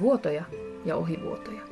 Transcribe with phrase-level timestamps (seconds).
[0.00, 0.44] Vuotoja
[0.84, 1.62] ja ohivuotoja.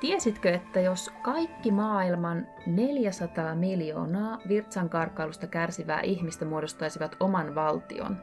[0.00, 8.16] Tiesitkö, että jos kaikki maailman 400 miljoonaa virtsan karkailusta kärsivää ihmistä muodostaisivat oman valtion,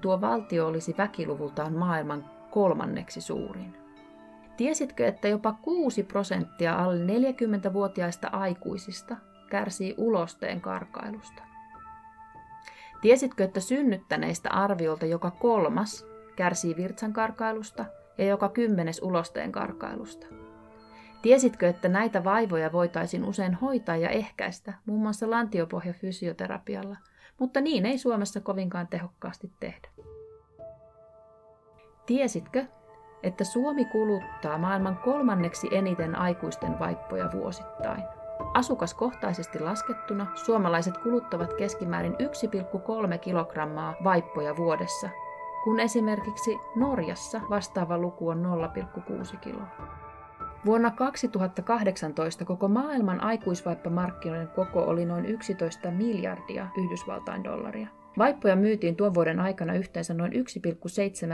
[0.00, 3.76] tuo valtio olisi väkiluvultaan maailman kolmanneksi suurin?
[4.56, 9.16] Tiesitkö, että jopa 6 prosenttia alle 40-vuotiaista aikuisista
[9.50, 11.42] kärsii ulosteen karkailusta?
[13.00, 17.84] Tiesitkö, että synnyttäneistä arviolta joka kolmas kärsii virtsan karkailusta
[18.18, 20.26] ja joka kymmenes ulosteen karkailusta?
[21.22, 26.96] Tiesitkö, että näitä vaivoja voitaisiin usein hoitaa ja ehkäistä, muun muassa lantiopohjafysioterapialla,
[27.38, 29.88] mutta niin ei Suomessa kovinkaan tehokkaasti tehdä.
[32.06, 32.64] Tiesitkö,
[33.22, 38.02] että Suomi kuluttaa maailman kolmanneksi eniten aikuisten vaippoja vuosittain?
[38.54, 45.10] Asukaskohtaisesti laskettuna suomalaiset kuluttavat keskimäärin 1,3 kilogrammaa vaippoja vuodessa,
[45.64, 48.42] kun esimerkiksi Norjassa vastaava luku on
[49.30, 49.66] 0,6 kiloa.
[50.66, 57.88] Vuonna 2018 koko maailman aikuisvaippamarkkinoiden koko oli noin 11 miljardia Yhdysvaltain dollaria.
[58.18, 60.38] Vaippoja myytiin tuon vuoden aikana yhteensä noin 1,7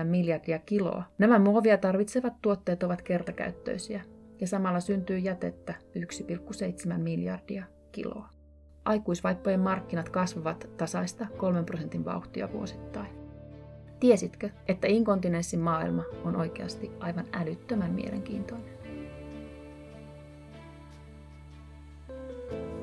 [0.04, 1.04] miljardia kiloa.
[1.18, 4.02] Nämä muovia tarvitsevat tuotteet ovat kertakäyttöisiä
[4.40, 5.74] ja samalla syntyy jätettä
[6.92, 8.28] 1,7 miljardia kiloa.
[8.84, 13.19] Aikuisvaippojen markkinat kasvavat tasaista 3 prosentin vauhtia vuosittain.
[14.00, 18.81] Tiesitkö, että inkontinenssin maailma on oikeasti aivan älyttömän mielenkiintoinen?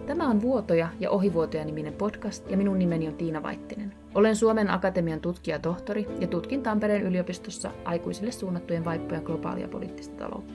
[0.05, 3.93] Tämä on Vuotoja ja ohivuotoja niminen podcast ja minun nimeni on Tiina Vaittinen.
[4.15, 10.53] Olen Suomen Akatemian tutkija-tohtori ja tutkin Tampereen yliopistossa aikuisille suunnattujen vaippojen globaalia poliittista taloutta.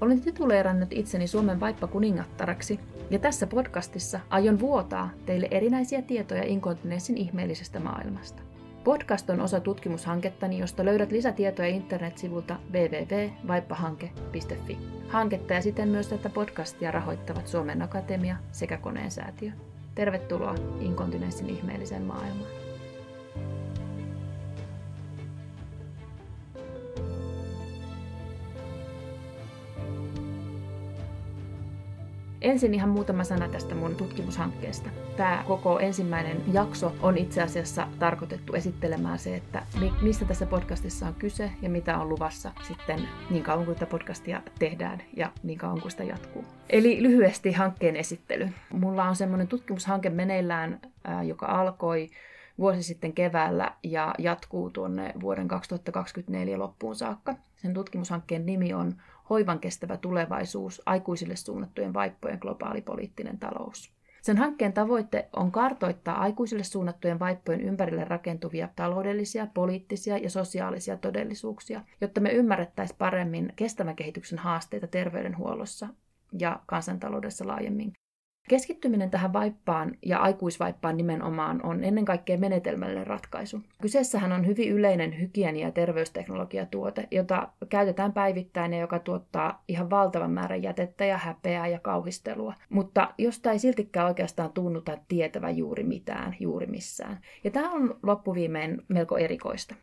[0.00, 2.80] Olen tituleerannut itseni Suomen vaippakuningattaraksi
[3.10, 8.45] ja tässä podcastissa aion vuotaa teille erinäisiä tietoja inkontinenssin ihmeellisestä maailmasta.
[8.86, 14.78] Podcast on osa tutkimushankettani, josta löydät lisätietoja internetsivulta www.vaippahanke.fi.
[15.08, 19.52] Hanketta ja siten myös tätä podcastia rahoittavat Suomen Akatemia sekä Koneen säätiö.
[19.94, 22.65] Tervetuloa inkontinenssin ihmeelliseen maailmaan.
[32.46, 34.90] Ensin ihan muutama sana tästä mun tutkimushankkeesta.
[35.16, 39.62] Tämä koko ensimmäinen jakso on itse asiassa tarkoitettu esittelemään se, että
[40.02, 44.42] mistä tässä podcastissa on kyse ja mitä on luvassa sitten niin kauan kuin tätä podcastia
[44.58, 46.44] tehdään ja niin kauan kuin sitä jatkuu.
[46.70, 48.48] Eli lyhyesti hankkeen esittely.
[48.72, 50.80] Mulla on semmoinen tutkimushanke meneillään,
[51.22, 52.10] joka alkoi
[52.58, 57.34] vuosi sitten keväällä ja jatkuu tuonne vuoden 2024 loppuun saakka.
[57.56, 58.94] Sen tutkimushankkeen nimi on
[59.30, 63.96] Hoivan kestävä tulevaisuus, aikuisille suunnattujen vaippojen globaali poliittinen talous.
[64.22, 71.80] Sen hankkeen tavoite on kartoittaa aikuisille suunnattujen vaippojen ympärille rakentuvia taloudellisia, poliittisia ja sosiaalisia todellisuuksia,
[72.00, 75.88] jotta me ymmärrettäisiin paremmin kestävän kehityksen haasteita terveydenhuollossa
[76.38, 77.92] ja kansantaloudessa laajemmin.
[78.48, 83.60] Keskittyminen tähän vaippaan ja aikuisvaippaan nimenomaan on ennen kaikkea menetelmällinen ratkaisu.
[83.82, 90.30] Kyseessähän on hyvin yleinen hygienia- ja terveysteknologiatuote, jota käytetään päivittäin ja joka tuottaa ihan valtavan
[90.30, 96.36] määrän jätettä ja häpeää ja kauhistelua, mutta josta ei siltikään oikeastaan tunnuta tietävä juuri mitään,
[96.40, 97.20] juuri missään.
[97.44, 99.74] Ja tämä on loppuviimein melko erikoista.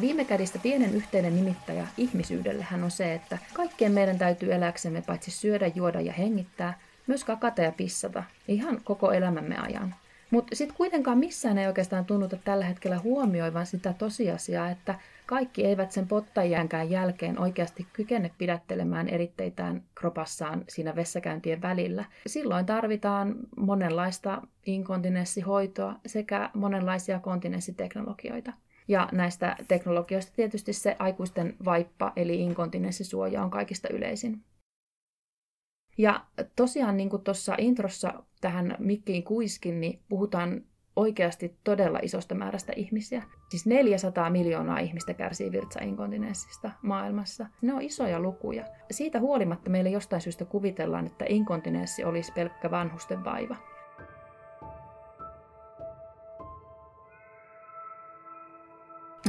[0.00, 5.66] Viime kädistä pienen yhteinen nimittäjä ihmisyydellehän on se, että kaikkien meidän täytyy eläksemme paitsi syödä,
[5.74, 9.94] juoda ja hengittää, myös kakata ja pissata ihan koko elämämme ajan.
[10.30, 14.94] Mutta sitten kuitenkaan missään ei oikeastaan tunnuta tällä hetkellä huomioivan sitä tosiasiaa, että
[15.26, 22.04] kaikki eivät sen pottajäänkään jälkeen oikeasti kykene pidättelemään eritteitään kropassaan siinä vessakäyntien välillä.
[22.26, 28.52] Silloin tarvitaan monenlaista inkontinenssihoitoa sekä monenlaisia kontinenssiteknologioita.
[28.88, 34.44] Ja näistä teknologioista tietysti se aikuisten vaippa eli inkontinenssisuoja on kaikista yleisin.
[35.98, 36.26] Ja
[36.56, 40.64] tosiaan niin kuin tuossa introssa tähän mikkiin kuiskin, niin puhutaan
[40.96, 43.22] oikeasti todella isosta määrästä ihmisiä.
[43.48, 47.46] Siis 400 miljoonaa ihmistä kärsii virtsainkontinenssista maailmassa.
[47.62, 48.64] Ne on isoja lukuja.
[48.90, 53.56] Siitä huolimatta meille jostain syystä kuvitellaan, että inkontinenssi olisi pelkkä vanhusten vaiva.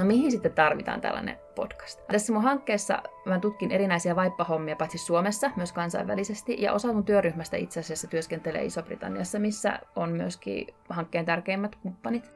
[0.04, 2.02] No mihin sitten tarvitaan tällainen podcast?
[2.12, 7.58] Tässä mun hankkeessa mä tutkin erinäisiä vaippahommia paitsi Suomessa, myös kansainvälisesti, ja osa mun työryhmästä
[7.58, 12.32] itse asiassa työskentelee Iso-Britanniassa, missä on myöskin hankkeen tärkeimmät kumppanit.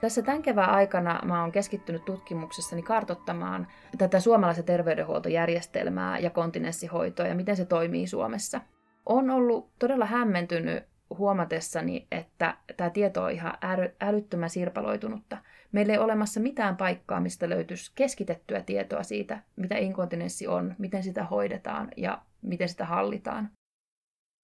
[0.00, 3.66] Tässä tämän kevään aikana mä oon keskittynyt tutkimuksessani kartottamaan
[3.98, 8.60] tätä suomalaisen terveydenhuoltojärjestelmää ja kontinenssihoitoa ja miten se toimii Suomessa.
[9.06, 10.84] On ollut todella hämmentynyt
[11.18, 13.52] huomatessani, että tämä tieto on ihan
[14.00, 15.38] älyttömän sirpaloitunutta.
[15.72, 21.02] Meillä ei ole olemassa mitään paikkaa, mistä löytyisi keskitettyä tietoa siitä, mitä inkontinenssi on, miten
[21.02, 23.50] sitä hoidetaan ja miten sitä hallitaan.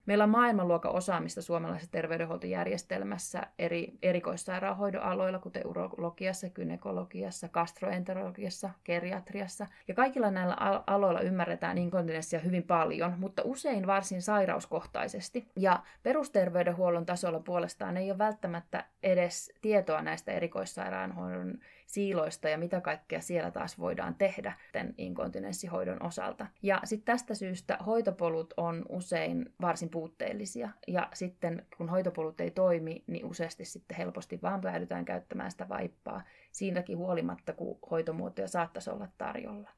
[0.06, 9.66] Meillä on maailmanluokan osaamista suomalaisessa terveydenhuoltojärjestelmässä eri erikoissairaanhoidon aloilla, kuten urologiassa, gynekologiassa, gastroenterologiassa, geriatriassa.
[9.88, 10.56] Ja kaikilla näillä
[10.86, 15.48] aloilla ymmärretään inkontinenssia hyvin paljon, mutta usein varsin sairauskohtaisesti.
[15.56, 23.20] Ja perusterveydenhuollon tasolla puolestaan ei ole välttämättä edes tietoa näistä erikoissairaanhoidon siiloista ja mitä kaikkea
[23.20, 26.46] siellä taas voidaan tehdä tämän inkontinenssihoidon osalta.
[26.62, 30.68] Ja sitten tästä syystä hoitopolut on usein varsin puutteellisia.
[30.88, 36.22] Ja sitten kun hoitopolut ei toimi, niin useasti sitten helposti vaan päädytään käyttämään sitä vaippaa
[36.52, 39.70] siinäkin huolimatta, kun hoitomuotoja saattaisi olla tarjolla.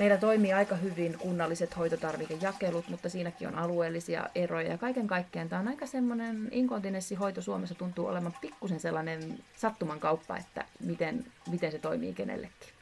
[0.00, 4.70] Meillä toimii aika hyvin kunnalliset hoitotarvikejakelut, mutta siinäkin on alueellisia eroja.
[4.70, 10.36] Ja kaiken kaikkiaan tämä on aika semmoinen inkontinenssihoito Suomessa tuntuu olevan pikkusen sellainen sattuman kauppa,
[10.36, 12.79] että miten, miten se toimii kenellekin.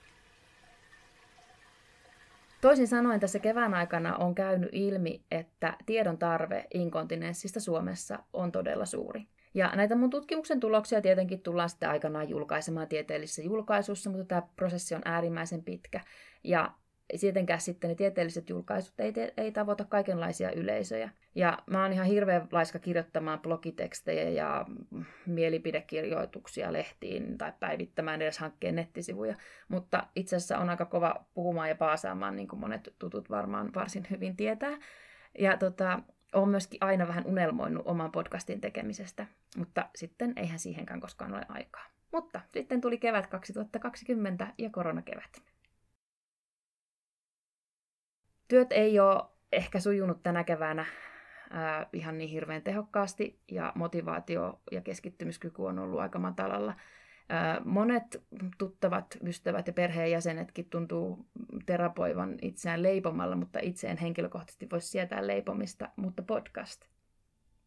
[2.60, 8.86] Toisin sanoen tässä kevään aikana on käynyt ilmi, että tiedon tarve inkontinenssista Suomessa on todella
[8.86, 9.26] suuri.
[9.54, 14.94] Ja näitä mun tutkimuksen tuloksia tietenkin tullaan sitten aikanaan julkaisemaan tieteellisessä julkaisussa, mutta tämä prosessi
[14.94, 16.00] on äärimmäisen pitkä.
[16.44, 16.70] Ja
[17.20, 21.10] tietenkään sitten ne tieteelliset julkaisut ei, te, ei tavoita kaikenlaisia yleisöjä.
[21.34, 24.66] Ja mä oon ihan hirveän laiska kirjoittamaan blogitekstejä ja
[25.26, 29.34] mielipidekirjoituksia lehtiin tai päivittämään edes hankkeen nettisivuja.
[29.68, 34.06] Mutta itse asiassa on aika kova puhumaan ja paasaamaan, niin kuin monet tutut varmaan varsin
[34.10, 34.78] hyvin tietää.
[35.38, 36.02] Ja tota,
[36.32, 39.26] olen myöskin aina vähän unelmoinut oman podcastin tekemisestä,
[39.56, 41.84] mutta sitten eihän siihenkään koskaan ole aikaa.
[42.12, 45.42] Mutta sitten tuli kevät 2020 ja koronakevät.
[48.48, 49.22] Työt ei ole
[49.52, 50.86] ehkä sujunut tänä keväänä
[51.50, 56.74] ää, ihan niin hirveän tehokkaasti ja motivaatio ja keskittymiskyky on ollut aika matalalla.
[57.28, 58.22] Ää, monet
[58.58, 61.26] tuttavat, ystävät ja perheenjäsenetkin tuntuu
[61.66, 66.84] terapoivan itseään leipomalla, mutta itse en henkilökohtaisesti voisi sietää leipomista, mutta podcast.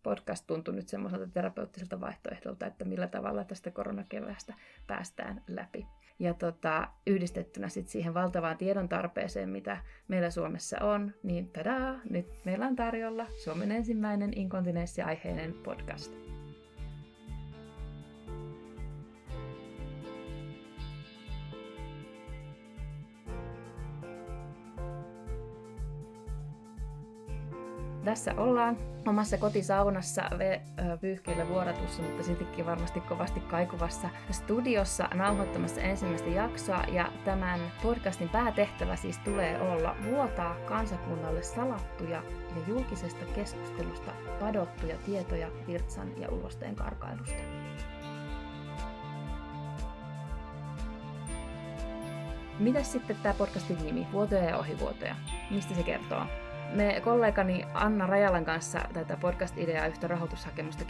[0.04, 4.54] Podcast tuntuu nyt semmoiselta terapeuttiselta vaihtoehdolta, että millä tavalla tästä koronakeväästä
[4.88, 5.88] päästään läpi.
[6.22, 9.78] Ja tota, yhdistettynä sit siihen valtavaan tiedon tarpeeseen, mitä
[10.08, 16.31] meillä Suomessa on, niin tadaa, nyt meillä on tarjolla Suomen ensimmäinen inkontinenssiaiheinen podcast.
[28.12, 28.78] Tässä ollaan
[29.08, 30.24] omassa kotisaunassa
[31.02, 36.84] pyyhkeillä vuoratussa, mutta siltikin varmasti kovasti kaikuvassa studiossa nauhoittamassa ensimmäistä jaksoa.
[36.92, 42.24] Ja tämän podcastin päätehtävä siis tulee olla vuotaa kansakunnalle salattuja
[42.56, 47.42] ja julkisesta keskustelusta padottuja tietoja virtsan ja ulosteen karkailusta.
[52.60, 55.16] Mitä sitten tämä podcastin nimi, Vuotoja ja ohivuotoja?
[55.52, 56.26] Mistä se kertoo?
[56.74, 60.86] Me kollegani Anna Rajalan kanssa tätä podcast-ideaa yhtä rahoitushakemusta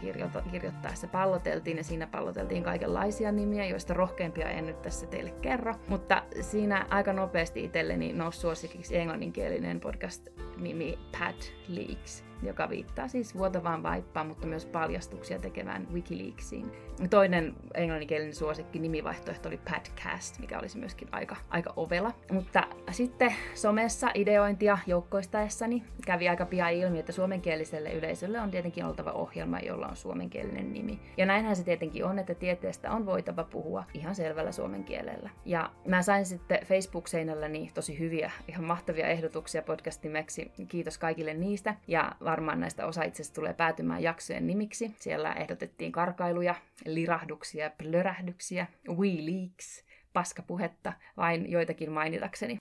[0.51, 5.75] kirjoittaessa palloteltiin ja siinä palloteltiin kaikenlaisia nimiä, joista rohkeimpia en nyt tässä teille kerro.
[5.87, 13.83] Mutta siinä aika nopeasti itselleni nousi suosikiksi englanninkielinen podcast-nimi Pat Leaks joka viittaa siis vuotavaan
[13.83, 16.71] vaippaan, mutta myös paljastuksia tekevään Wikileaksiin.
[17.09, 22.13] Toinen englanninkielinen suosikki nimivaihtoehto oli Padcast, mikä olisi myöskin aika, aika ovela.
[22.31, 29.11] Mutta sitten somessa ideointia joukkoistaessani kävi aika pian ilmi, että suomenkieliselle yleisölle on tietenkin oltava
[29.11, 30.99] ohjelma, jolla on suomenkielinen nimi.
[31.17, 35.29] Ja näinhän se tietenkin on, että tieteestä on voitava puhua ihan selvällä suomen kielellä.
[35.45, 40.51] Ja mä sain sitten Facebook-seinälläni tosi hyviä, ihan mahtavia ehdotuksia podcast-nimeksi.
[40.67, 41.75] Kiitos kaikille niistä.
[41.87, 44.95] Ja varmaan näistä osa itse asiassa tulee päätymään jaksojen nimiksi.
[44.99, 49.83] Siellä ehdotettiin karkailuja, lirahduksia, plörähdyksiä, wee leaks,
[50.13, 52.57] paskapuhetta, vain joitakin mainitakseni.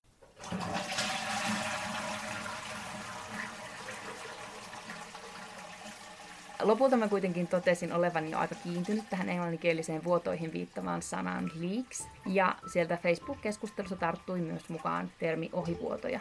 [6.63, 12.55] Lopulta mä kuitenkin totesin olevani jo aika kiintynyt tähän englanninkieliseen vuotoihin viittavaan sanaan leaks, ja
[12.73, 16.21] sieltä Facebook-keskustelussa tarttui myös mukaan termi ohivuotoja.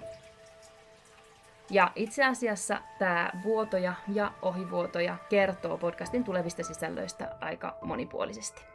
[1.71, 8.65] Ja itse asiassa tämä vuotoja ja ohivuotoja kertoo podcastin tulevista sisällöistä aika monipuolisesti.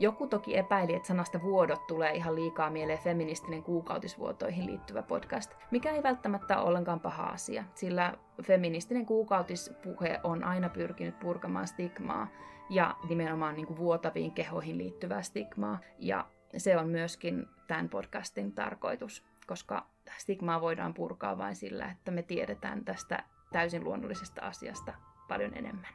[0.00, 5.90] Joku toki epäili, että sanasta vuodot tulee ihan liikaa mieleen feministinen kuukautisvuotoihin liittyvä podcast, mikä
[5.90, 12.28] ei välttämättä ole ollenkaan paha asia, sillä feministinen kuukautispuhe on aina pyrkinyt purkamaan stigmaa
[12.70, 15.78] ja nimenomaan niin kuin vuotaviin kehoihin liittyvää stigmaa.
[15.98, 16.26] Ja
[16.56, 19.86] se on myöskin tämän podcastin tarkoitus, koska
[20.18, 24.94] stigmaa voidaan purkaa vain sillä, että me tiedetään tästä täysin luonnollisesta asiasta
[25.28, 25.92] paljon enemmän.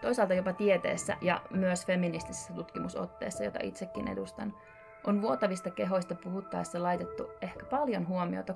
[0.00, 4.54] Toisaalta jopa tieteessä ja myös feministisessä tutkimusotteessa, jota itsekin edustan,
[5.06, 8.54] on vuotavista kehoista puhuttaessa laitettu ehkä paljon huomiota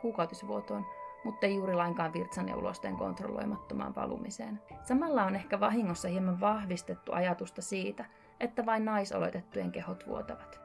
[0.00, 0.86] kuukautisvuotoon,
[1.24, 4.60] mutta ei juuri lainkaan virtsan ja ulosteen kontrolloimattomaan valumiseen.
[4.82, 8.04] Samalla on ehkä vahingossa hieman vahvistettu ajatusta siitä,
[8.40, 10.64] että vain naisoletettujen kehot vuotavat.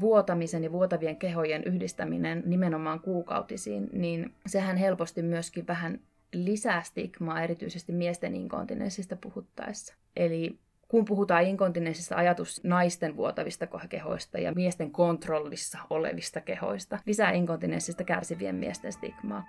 [0.00, 6.00] vuotamisen ja vuotavien kehojen yhdistäminen nimenomaan kuukautisiin, niin sehän helposti myöskin vähän
[6.32, 9.94] lisää stigmaa erityisesti miesten inkontinenssista puhuttaessa.
[10.16, 10.58] Eli
[10.92, 18.54] kun puhutaan inkontinenssista ajatus naisten vuotavista kehoista ja miesten kontrollissa olevista kehoista, lisää inkontinenssista kärsivien
[18.54, 19.44] miesten stigmaa.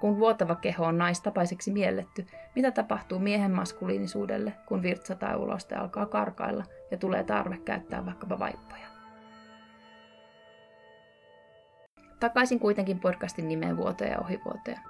[0.00, 6.06] Kun vuotava keho on naistapaiseksi mielletty, mitä tapahtuu miehen maskuliinisuudelle, kun virtsa tai uloste alkaa
[6.06, 8.86] karkailla ja tulee tarve käyttää vaikkapa vaippoja?
[12.20, 14.80] Takaisin kuitenkin podcastin nimeen vuotoja ja ohivuotoja.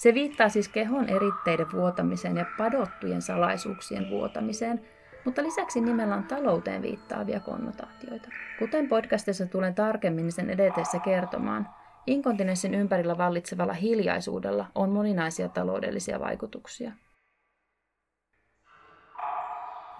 [0.00, 4.80] Se viittaa siis kehon eritteiden vuotamiseen ja padottujen salaisuuksien vuotamiseen,
[5.24, 8.28] mutta lisäksi nimellä on talouteen viittaavia konnotaatioita.
[8.58, 11.68] Kuten podcastissa tulen tarkemmin sen edetessä kertomaan,
[12.06, 16.92] inkontinenssin ympärillä vallitsevalla hiljaisuudella on moninaisia taloudellisia vaikutuksia.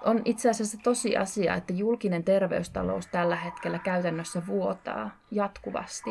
[0.04, 6.11] On itse asiassa tosi asia, että julkinen terveystalous tällä hetkellä käytännössä vuotaa jatkuvasti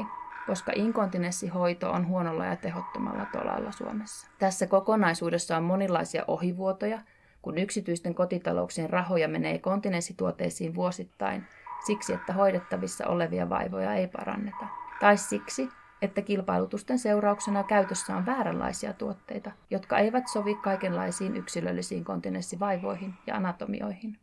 [0.50, 4.28] koska inkontinenssihoito on huonolla ja tehottomalla tolalla Suomessa.
[4.40, 7.00] Tässä kokonaisuudessa on monilaisia ohivuotoja,
[7.42, 11.44] kun yksityisten kotitalouksien rahoja menee kontinenssituotteisiin vuosittain
[11.86, 14.66] siksi, että hoidettavissa olevia vaivoja ei paranneta.
[15.00, 15.70] Tai siksi,
[16.02, 24.18] että kilpailutusten seurauksena käytössä on vääränlaisia tuotteita, jotka eivät sovi kaikenlaisiin yksilöllisiin kontinenssivaivoihin ja anatomioihin.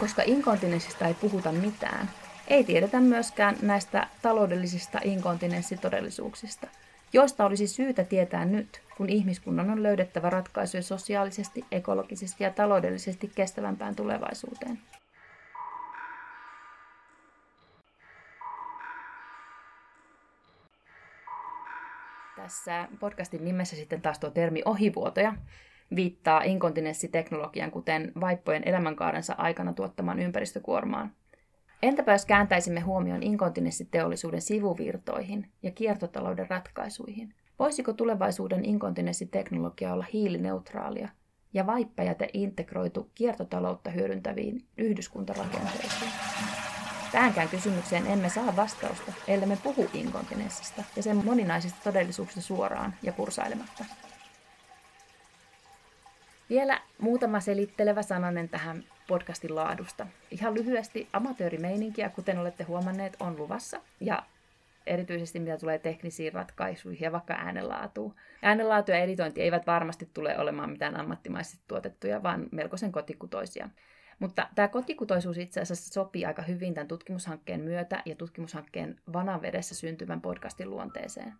[0.00, 2.10] Koska inkontinenssista ei puhuta mitään,
[2.48, 6.66] ei tiedetä myöskään näistä taloudellisista inkontinenssitodellisuuksista,
[7.12, 13.96] joista olisi syytä tietää nyt, kun ihmiskunnan on löydettävä ratkaisuja sosiaalisesti, ekologisesti ja taloudellisesti kestävämpään
[13.96, 14.78] tulevaisuuteen.
[22.36, 25.34] Tässä podcastin nimessä sitten taas tuo termi ohivuotoja
[25.96, 31.12] viittaa inkontinenssiteknologian, kuten vaippojen elämänkaarensa aikana tuottamaan ympäristökuormaan–
[31.84, 37.34] Entäpä jos kääntäisimme huomion inkontinenssiteollisuuden sivuvirtoihin ja kiertotalouden ratkaisuihin?
[37.58, 41.08] Voisiko tulevaisuuden inkontinenssiteknologia olla hiilineutraalia
[41.54, 46.10] ja vaippajäte integroitu kiertotaloutta hyödyntäviin yhdyskuntarakenteisiin?
[47.12, 53.12] Tähänkään kysymykseen emme saa vastausta, ellei me puhu inkontinenssista ja sen moninaisista todellisuuksista suoraan ja
[53.12, 53.84] kursailematta.
[56.48, 60.06] Vielä muutama selittelevä sananen tähän podcastin laadusta.
[60.30, 63.80] Ihan lyhyesti amatöörimeininkiä, kuten olette huomanneet, on luvassa.
[64.00, 64.22] Ja
[64.86, 68.14] erityisesti mitä tulee teknisiin ratkaisuihin ja vaikka äänenlaatuun.
[68.42, 73.68] Äänenlaatu ja editointi eivät varmasti tule olemaan mitään ammattimaisesti tuotettuja, vaan melkoisen kotikutoisia.
[74.18, 80.20] Mutta tämä kotikutoisuus itse asiassa sopii aika hyvin tämän tutkimushankkeen myötä ja tutkimushankkeen vanavedessä syntyvän
[80.20, 81.34] podcastin luonteeseen.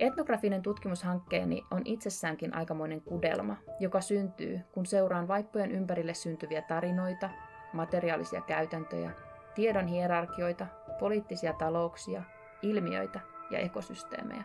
[0.00, 7.30] Etnografinen tutkimushankkeeni on itsessäänkin aikamoinen kudelma, joka syntyy, kun seuraan vaippojen ympärille syntyviä tarinoita,
[7.72, 9.10] materiaalisia käytäntöjä,
[9.54, 10.66] tiedon hierarkioita,
[10.98, 12.22] poliittisia talouksia,
[12.62, 13.20] ilmiöitä
[13.50, 14.44] ja ekosysteemejä,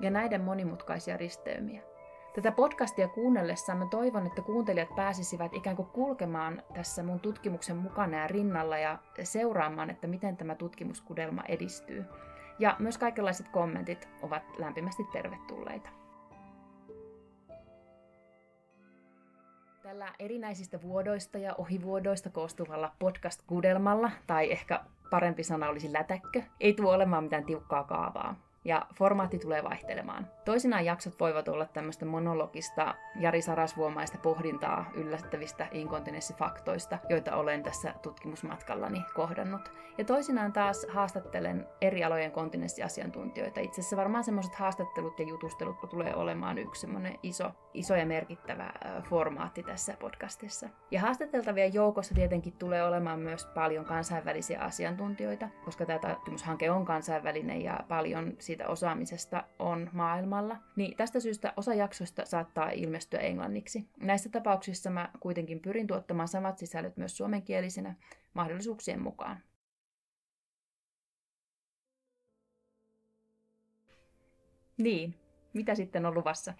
[0.00, 1.82] ja näiden monimutkaisia risteymiä.
[2.34, 8.18] Tätä podcastia kuunnellessa mä toivon, että kuuntelijat pääsisivät ikään kuin kulkemaan tässä mun tutkimuksen mukana
[8.18, 12.04] ja rinnalla ja seuraamaan, että miten tämä tutkimuskudelma edistyy.
[12.58, 15.88] Ja myös kaikenlaiset kommentit ovat lämpimästi tervetulleita.
[19.82, 26.94] Tällä erinäisistä vuodoista ja ohivuodoista koostuvalla podcast-kudelmalla, tai ehkä parempi sana olisi lätäkkö, ei tuo
[26.94, 28.45] olemaan mitään tiukkaa kaavaa.
[28.66, 30.28] Ja formaatti tulee vaihtelemaan.
[30.44, 39.04] Toisinaan jaksot voivat olla tämmöistä monologista Jari Sarasvuomaista pohdintaa yllättävistä inkontinenssifaktoista, joita olen tässä tutkimusmatkallani
[39.14, 39.72] kohdannut.
[39.98, 43.60] Ja toisinaan taas haastattelen eri alojen kontinenssiasiantuntijoita.
[43.60, 48.72] Itse asiassa varmaan semmoiset haastattelut ja jutustelut tulee olemaan yksi semmoinen iso, iso ja merkittävä
[49.02, 50.68] formaatti tässä podcastissa.
[50.90, 57.62] Ja haastateltavien joukossa tietenkin tulee olemaan myös paljon kansainvälisiä asiantuntijoita, koska tämä tutkimushanke on kansainvälinen
[57.62, 60.56] ja paljon siitä osaamisesta on maailmalla.
[60.76, 63.88] Niin tästä syystä osa jaksoista saattaa ilmestyä englanniksi.
[64.00, 67.94] Näissä tapauksissa mä kuitenkin pyrin tuottamaan samat sisällöt myös suomenkielisinä
[68.34, 69.42] mahdollisuuksien mukaan.
[74.78, 75.14] Niin,
[75.52, 76.54] mitä sitten on luvassa?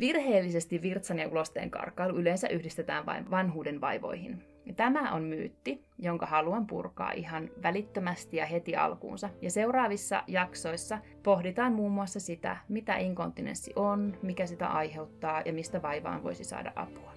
[0.00, 4.53] Virheellisesti virtsan ja ulosteen karkailu yleensä yhdistetään vain vanhuuden vaivoihin.
[4.76, 9.30] Tämä on myytti, jonka haluan purkaa ihan välittömästi ja heti alkuunsa.
[9.42, 15.82] Ja seuraavissa jaksoissa pohditaan muun muassa sitä, mitä inkontinenssi on, mikä sitä aiheuttaa ja mistä
[15.82, 17.14] vaivaan voisi saada apua.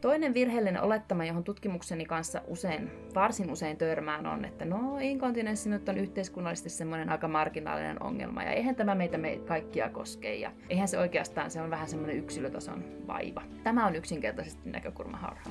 [0.00, 5.88] Toinen virheellinen olettama, johon tutkimukseni kanssa usein, varsin usein törmään on, että no inkontinenssi nyt
[5.88, 10.88] on yhteiskunnallisesti semmoinen aika marginaalinen ongelma ja eihän tämä meitä me kaikkia koske ja eihän
[10.88, 13.42] se oikeastaan, se on vähän semmoinen yksilötason vaiva.
[13.64, 15.50] Tämä on yksinkertaisesti näkökulma harha.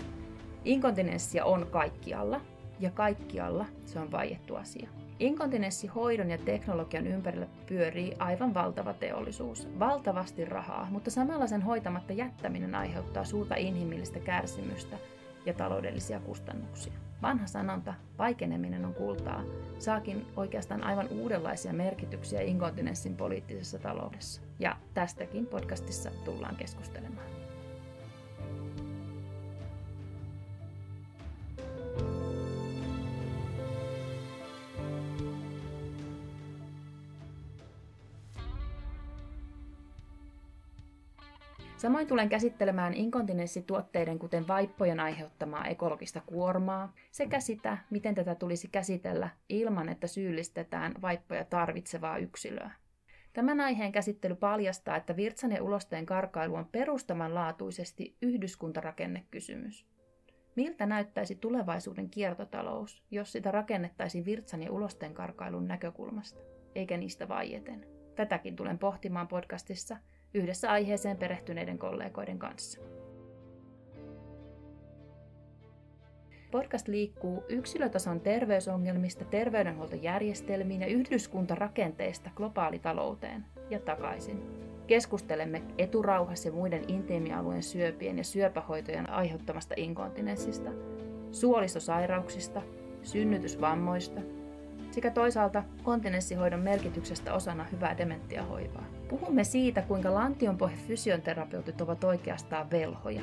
[0.68, 2.42] Inkontinenssia on kaikkialla
[2.80, 4.90] ja kaikkialla se on vaiettu asia.
[5.20, 12.76] Inkontinenssihoidon ja teknologian ympärillä pyörii aivan valtava teollisuus, valtavasti rahaa, mutta samalla sen hoitamatta jättäminen
[12.76, 14.98] aiheuttaa suurta inhimillistä kärsimystä
[15.46, 16.94] ja taloudellisia kustannuksia.
[17.22, 19.44] Vanha sanonta, vaikeneminen on kultaa,
[19.80, 24.42] saakin oikeastaan aivan uudenlaisia merkityksiä inkontinenssin poliittisessa taloudessa.
[24.60, 27.37] Ja tästäkin podcastissa tullaan keskustelemaan.
[41.78, 49.30] Samoin tulen käsittelemään inkontinenssituotteiden kuten vaippojen aiheuttamaa ekologista kuormaa sekä sitä, miten tätä tulisi käsitellä
[49.50, 52.72] ilman, että syyllistetään vaippoja tarvitsevaa yksilöä.
[53.34, 59.86] Tämän aiheen käsittely paljastaa, että virtsan ja ulosteen karkailu on perustavanlaatuisesti yhdyskuntarakennekysymys.
[60.56, 66.42] Miltä näyttäisi tulevaisuuden kiertotalous, jos sitä rakennettaisiin virtsan ja ulosteen karkailun näkökulmasta,
[66.76, 67.86] eikä niistä vaieten?
[68.16, 69.98] Tätäkin tulen pohtimaan podcastissa–
[70.34, 72.82] yhdessä aiheeseen perehtyneiden kollegoiden kanssa.
[76.52, 84.44] Podcast liikkuu yksilötason terveysongelmista terveydenhuoltojärjestelmiin ja yhdyskuntarakenteista globaalitalouteen ja takaisin.
[84.88, 90.70] Keskustelemme eturauhassa ja muiden intiimialueen syöpien ja syöpähoitojen aiheuttamasta inkontinenssista,
[91.32, 92.62] suolistosairauksista,
[93.04, 94.22] synnytysvammoista
[94.98, 98.86] sekä toisaalta kontinenssihoidon merkityksestä osana hyvää dementiahoivaa.
[99.10, 103.22] Puhumme siitä, kuinka lantionpohjafysioterapeutit ovat oikeastaan velhoja.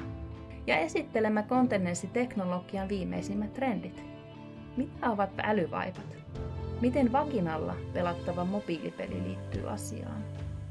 [0.67, 4.05] Ja esittelemme kontinenssiteknologian viimeisimmät trendit.
[4.77, 6.17] Mitä ovat älyvaipat?
[6.81, 10.25] Miten vaginalla pelattava mobiilipeli liittyy asiaan?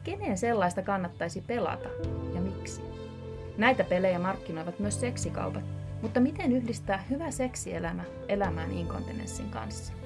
[0.04, 1.90] Kenen sellaista kannattaisi pelata
[2.34, 2.82] ja miksi?
[3.58, 5.64] Näitä pelejä markkinoivat myös seksikaupat,
[6.02, 10.03] mutta miten yhdistää hyvä seksielämä elämään inkontinenssin kanssa?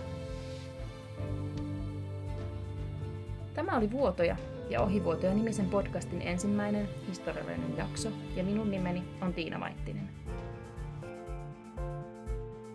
[3.58, 4.36] Tämä oli Vuotoja
[4.70, 10.10] ja Ohivuotoja nimisen podcastin ensimmäinen historiallinen jakso ja minun nimeni on Tiina Vaittinen.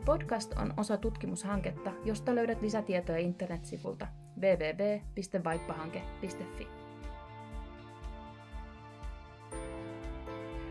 [0.04, 4.06] Podcast on osa tutkimushanketta, josta löydät lisätietoja internetsivulta
[4.40, 6.68] www.vaippahanke.fi.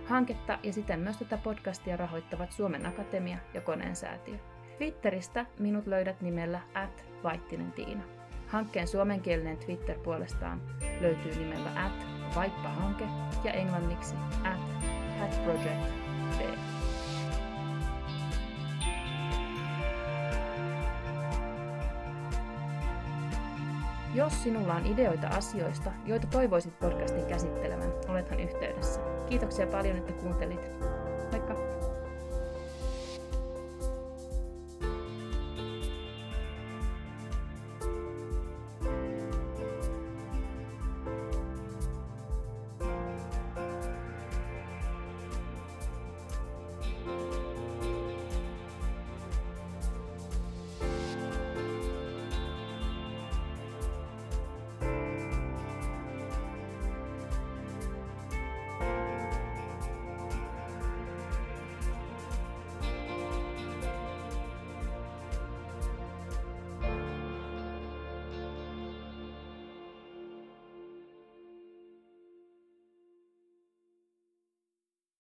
[0.06, 4.36] Hanketta ja siten myös tätä podcastia rahoittavat Suomen Akatemia ja Koneen säätiö.
[4.78, 8.21] Twitteristä minut löydät nimellä at Vaittinen Tiina.
[8.52, 10.62] Hankkeen suomenkielinen Twitter puolestaan
[11.02, 13.06] löytyy nimellä at vaippahanke
[13.44, 14.60] ja englanniksi at
[15.20, 16.42] patproject.b.
[24.16, 29.02] Jos sinulla on ideoita asioista, joita toivoisit podcastin käsittelevän, olethan yhteydessä.
[29.30, 30.91] Kiitoksia paljon, että kuuntelit.